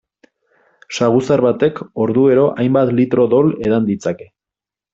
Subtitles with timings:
[0.99, 4.31] Saguzar batek orduero hainbat litro odol edan ditzake.